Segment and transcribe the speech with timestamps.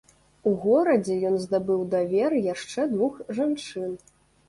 [0.51, 3.91] У горадзе ён здабыў давер яшчэ двух жанчын.